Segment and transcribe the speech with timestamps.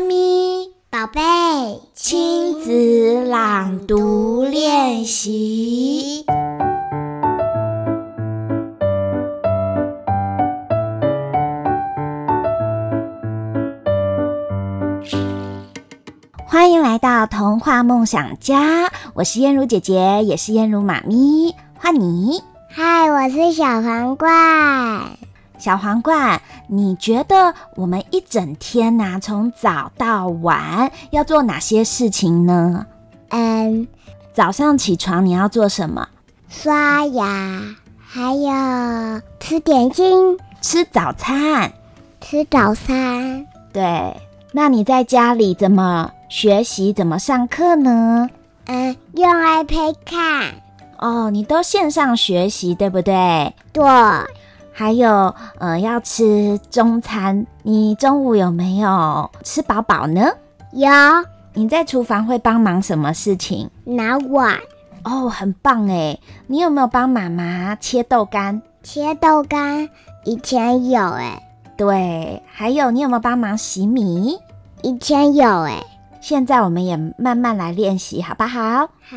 [0.00, 1.20] 妈咪，宝贝，
[1.94, 6.24] 亲子朗读练习。
[16.46, 22.42] 欢迎来到童话梦想家，我是燕如姐姐，也是燕如妈咪，换你。
[22.70, 24.30] 嗨，我是小皇冠。
[25.60, 32.86] 小皇冠，你觉得我们一整天呐、啊，从早到晚要做哪些事情呢？
[33.28, 33.86] 嗯，
[34.32, 36.08] 早上起床你要做什么？
[36.48, 37.60] 刷牙，
[37.98, 41.70] 还有吃点心，吃早餐，
[42.22, 43.46] 吃早餐。
[43.70, 44.16] 对，
[44.52, 46.90] 那你在家里怎么学习？
[46.92, 48.30] 怎么上课呢？
[48.64, 50.54] 嗯，用 iPad 看。
[50.96, 53.54] 哦，你都线上学习，对不对？
[53.72, 53.84] 对。
[54.72, 60.30] 还有，呃，要吃中餐，你中午有没有吃饱饱呢？
[60.72, 60.88] 有。
[61.52, 63.68] 你在厨房会帮忙什么事情？
[63.84, 64.56] 拿碗。
[65.02, 66.20] 哦，很棒诶。
[66.46, 68.62] 你有没有帮妈妈切豆干？
[68.82, 69.88] 切豆干，
[70.24, 71.42] 以前有诶。
[71.76, 72.42] 对。
[72.46, 74.38] 还有，你有没有帮忙洗米？
[74.82, 75.84] 以前有诶。
[76.20, 78.88] 现在我们也慢慢来练习，好不好？
[79.08, 79.16] 好。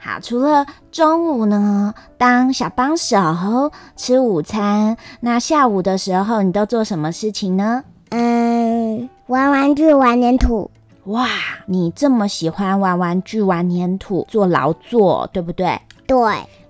[0.00, 7.82] 好，除了中午呢，当小帮手吃午餐，那下午的时候你都做什么事情呢？
[8.10, 10.70] 嗯，玩玩具、玩粘土。
[11.04, 11.26] 哇，
[11.66, 15.80] 你这么喜欢玩玩具、玩粘土、做劳作，对不对？
[16.06, 16.16] 对。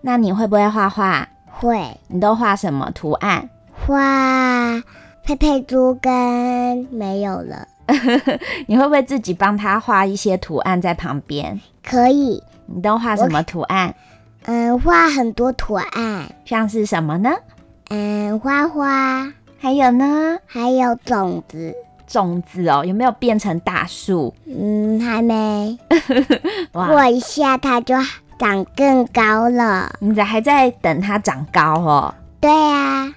[0.00, 1.28] 那你会不会画画？
[1.46, 1.98] 会。
[2.06, 3.50] 你都画什么图案？
[3.86, 4.80] 画
[5.22, 7.68] 佩佩猪跟没有了。
[8.66, 11.60] 你会不会自己帮他画一些图案在旁边？
[11.84, 12.42] 可以。
[12.72, 13.94] 你都画什么图案？
[14.44, 16.30] 嗯，画很多图案。
[16.44, 17.30] 像是什么呢？
[17.90, 19.32] 嗯，花花。
[19.60, 20.38] 还有呢？
[20.46, 21.74] 还有种子。
[22.06, 24.34] 种子哦，有没有变成大树？
[24.46, 25.78] 嗯，还没。
[26.72, 27.94] 过一下它就
[28.38, 29.92] 长更高了。
[29.98, 32.14] 你这还在等它长高哦？
[32.40, 33.12] 对呀。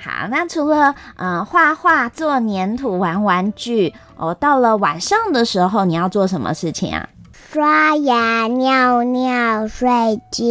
[0.00, 7.08] 好，那除了嗯画画、做粘土、玩玩具哦，到了晚上的时候，你要做什么事情啊？
[7.50, 10.44] 刷牙、尿尿、睡觉。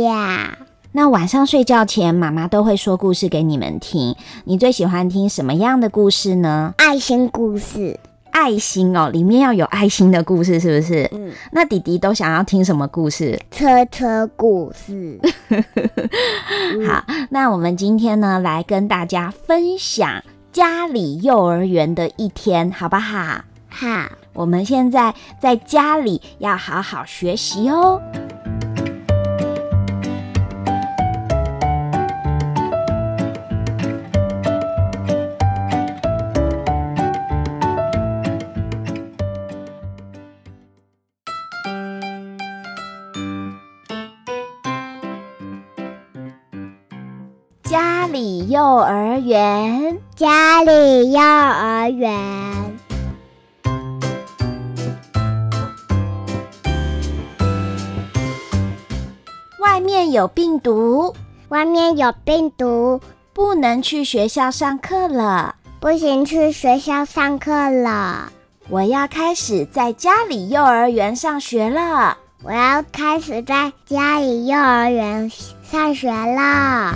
[0.94, 4.16] 那晚上睡觉前，妈妈都会说故事给你们听。
[4.46, 6.74] 你最喜欢听什么样的故事呢？
[6.80, 8.00] 爱心故事。
[8.32, 11.08] 爱心哦，里面要有爱心的故事，是不是？
[11.14, 11.32] 嗯。
[11.52, 13.40] 那弟弟都想要听什么故事？
[13.52, 15.20] 车车故事。
[16.90, 23.44] 好，那我们今天呢，来跟大家分享家里幼儿园的一天，好不好？
[23.70, 24.08] 好。
[24.38, 28.00] 我们现在在家里要好好学习哦。
[47.64, 52.77] 家里幼儿园，家里幼儿园。
[59.78, 61.14] 外面有病毒，
[61.50, 63.00] 外面有病毒，
[63.32, 65.54] 不能去学校上课了。
[65.80, 68.32] 不行，去学校上课了。
[68.70, 72.18] 我要开始在家里幼儿园上学了。
[72.42, 75.30] 我要开始在家里幼儿园
[75.62, 76.96] 上学了。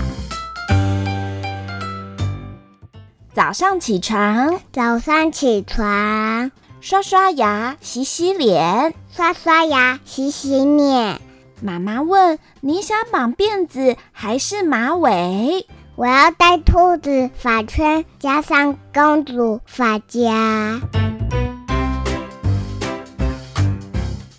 [3.31, 6.49] 早上起床，早上起床，
[6.81, 11.21] 刷刷牙，洗洗脸，刷刷牙，洗洗脸。
[11.63, 20.81] 妈妈问：“你想绑辫子还是马尾？”我要戴兔子发圈，加上公主发夹。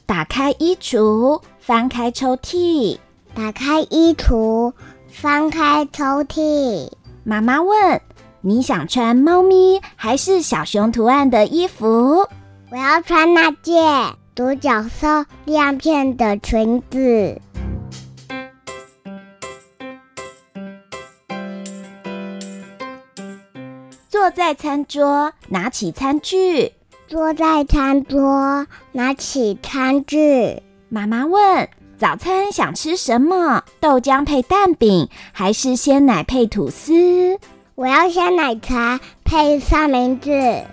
[0.04, 2.98] 打开衣橱，翻开抽屉。
[3.34, 4.72] 打开衣橱，
[5.08, 6.90] 翻开抽屉。
[7.22, 8.00] 妈妈问
[8.42, 12.26] ：“你想穿猫咪还是小熊图案的衣服？”
[12.72, 14.21] 我要穿那件。
[14.34, 17.38] 独角兽亮片的裙子，
[24.08, 26.72] 坐在餐桌，拿起餐具。
[27.06, 30.62] 坐在餐桌，拿起餐具。
[30.88, 31.68] 妈妈问
[32.00, 33.64] ：“早餐想吃什么？
[33.80, 37.38] 豆浆配蛋饼，还是鲜奶配吐司？”
[37.76, 40.64] 我要鲜奶茶配三明治。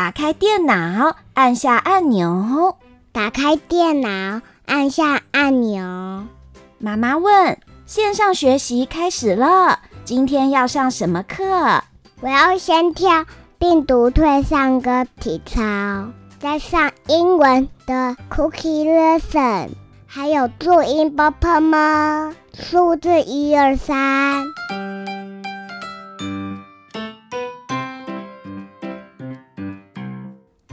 [0.00, 2.78] 打开电脑按下按钮。
[3.12, 6.24] 打开电脑按下按钮。
[6.78, 11.82] 妈妈问线上学习开始了今天要上什么课？
[12.22, 13.26] 我要先跳
[13.58, 15.60] 病毒退散歌体操
[16.38, 19.68] 再上英文的 cookie lesson
[20.06, 22.34] 还有注音 book 吗？
[22.54, 24.46] 数字一二三。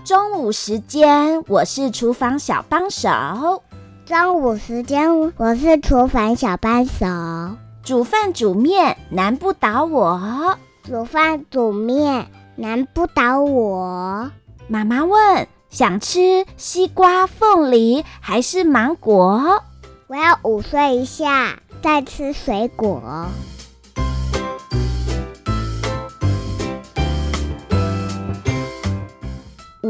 [0.07, 3.09] 中午时间，我是厨房小帮手。
[4.05, 7.05] 中午时间，我是厨房小帮手。
[7.83, 14.31] 煮饭煮面难不倒我，煮饭煮面难不倒我。
[14.69, 19.61] 妈妈问：想吃西瓜、凤梨还是芒果？
[20.07, 23.27] 我要午睡一下，再吃水果。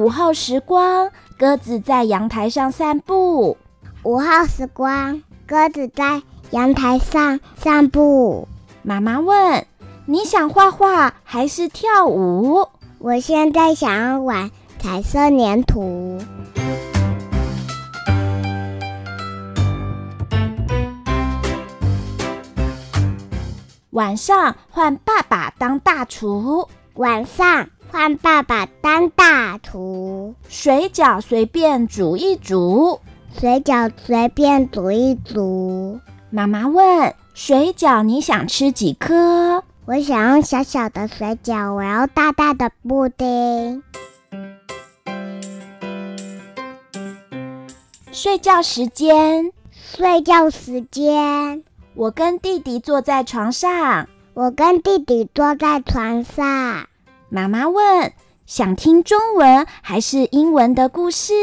[0.08, 3.58] 午后时光，鸽子在阳台上散步。
[4.04, 8.48] 午后时光，鸽子在阳台上散步。
[8.84, 9.66] 妈妈问
[10.08, 12.70] ：“你想画画还是跳舞？”
[13.00, 14.50] 我现在想要玩
[14.80, 16.22] 彩色黏土。
[23.90, 26.70] 晚上换爸爸当大厨。
[26.94, 27.68] 晚上。
[27.90, 33.00] 换爸爸当大厨，水饺随便煮一煮，
[33.40, 36.00] 水饺随便煮一煮。
[36.30, 39.64] 妈妈问：水饺你想吃几颗？
[39.86, 43.84] 我想要小小的水饺，我要大大的布丁。
[48.12, 51.64] 睡觉时间，睡觉时间。
[51.96, 56.87] 我跟弟弟坐在床上，我跟弟弟坐在床上。
[57.30, 58.14] 妈妈问
[58.48, 61.34] ：“想听中文还是英文的故事？”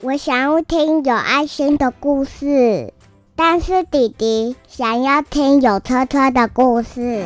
[0.00, 2.92] 我想要听有爱心的故事，
[3.34, 7.24] 但是弟弟想要听有车车的故事。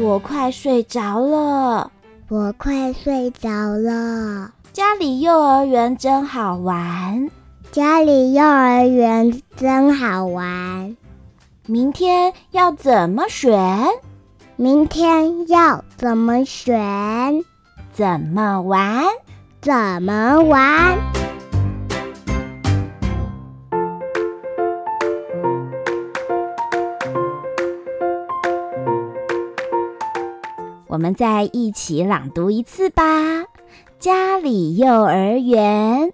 [0.00, 1.92] 我快睡着了，
[2.28, 4.52] 我快睡着了。
[4.72, 7.30] 家里幼儿园真好玩，
[7.70, 10.96] 家里幼儿园真好玩。
[11.66, 13.86] 明天要怎么选？
[14.60, 17.44] 明天要怎么选？
[17.92, 19.04] 怎么玩？
[19.60, 19.72] 怎
[20.02, 20.98] 么玩？
[30.88, 33.04] 我们再一起朗读一次吧。
[34.00, 36.10] 家里幼儿园，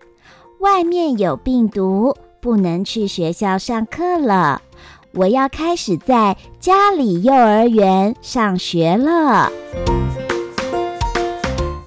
[0.61, 4.61] 外面有病毒，不能去学校上课了。
[5.17, 9.51] 我要开始在家里幼儿园上学了。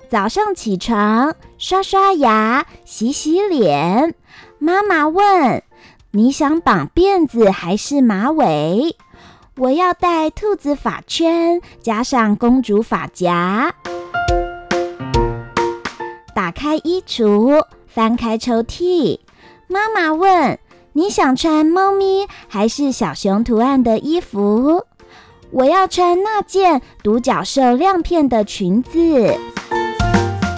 [0.09, 4.15] 早上起床，刷刷牙，洗洗脸。
[4.57, 5.61] 妈妈问
[6.11, 8.95] ：“你想绑辫子还是马尾？”
[9.57, 13.73] 我要戴兔子发圈，加上公主发夹。
[16.33, 19.19] 打开衣橱，翻开抽屉。
[19.67, 20.57] 妈妈问。
[20.97, 24.83] 你想穿猫咪还是小熊图案的衣服？
[25.51, 29.37] 我要穿那件独角兽亮片的裙子。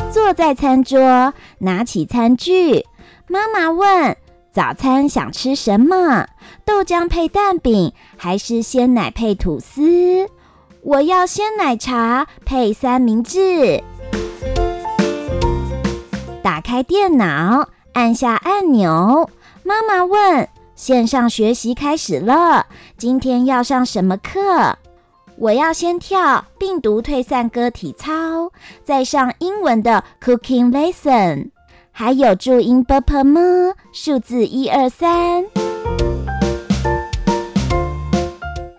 [0.09, 2.86] 坐在餐桌，拿起餐具。
[3.27, 4.15] 妈妈问
[4.50, 6.25] ：“早餐想吃什么？
[6.63, 10.29] 豆浆配蛋饼，还是鲜奶配吐司？”
[10.84, 13.84] 我要鲜奶茶配三明治。
[16.41, 19.29] 打开电脑，按下按钮。
[19.63, 22.66] 妈妈问线上学习开始了
[22.98, 24.75] 今天要上什么课？
[25.38, 28.51] 我要先跳病毒退散歌体操
[28.84, 31.50] 再上英文的 cooking lesson
[31.92, 35.46] 还有注音 bpm 数字一二三。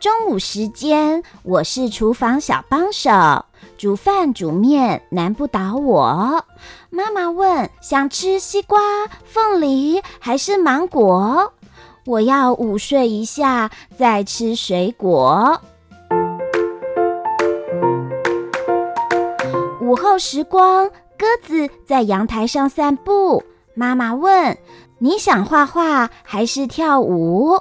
[0.00, 3.10] 中午时间我是厨房小帮手。
[3.80, 6.44] 煮饭煮面难不倒我。
[6.90, 8.78] 妈妈问：想吃西瓜、
[9.24, 11.54] 凤梨还是芒果？
[12.04, 15.58] 我要午睡一下再吃水果。
[19.80, 23.42] 午后时光，鸽子在阳台上散步。
[23.72, 24.58] 妈妈问：
[24.98, 27.58] 你想画画还是跳舞？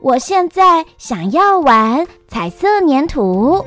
[0.00, 3.62] 我现在想要玩彩色粘土。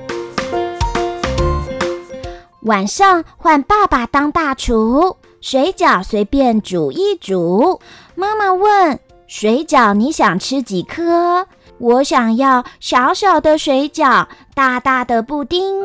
[2.64, 7.82] 晚上换爸爸当大厨，水饺随便煮一煮。
[8.16, 11.46] 妈妈问：“水饺你想吃几颗？”
[11.78, 15.76] 我想要小小的水饺，大大的布丁。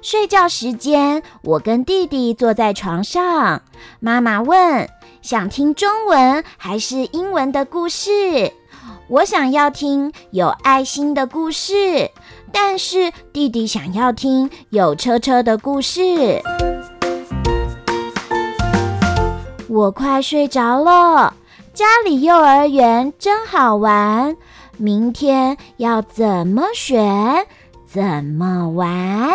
[0.00, 3.62] 睡觉时间，我跟弟弟坐在床上。
[3.98, 4.88] 妈妈问
[5.22, 8.52] ：“想听中文还是英文的故事？
[9.10, 12.12] 我想要听有爱心的故事，
[12.52, 16.40] 但是弟弟想要听有车车的故事。
[19.68, 21.34] 我快睡着了，
[21.74, 24.36] 家里幼儿园真好玩。
[24.76, 27.44] 明天要怎么选？
[27.84, 29.30] 怎么玩？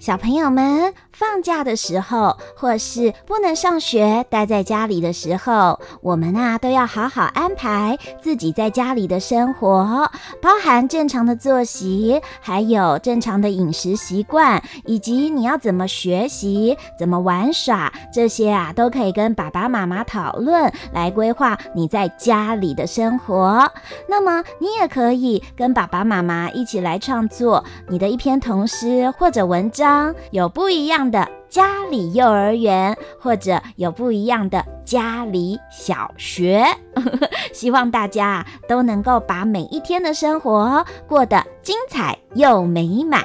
[0.00, 10.10] 小朋友们放假的时候，或是不能上学，待在家里的时候，我们啊都要好好安排自己在家里的生活，
[10.40, 23.70] 包含正常的作息，还有正常的饮食习惯，以及你要怎么学习、怎么玩耍，这些啊都可以跟爸爸妈妈讨论，来规划你在家里的生活。
[24.08, 30.14] 那么你也可以跟爸爸妈妈一起来创作你的一篇童诗或者文章。
[30.30, 36.64] 有不一样的家里幼儿园，或者有不一样的家里小学，
[37.52, 43.20] 希望大家都能够把每一天的生活过得精彩又美满。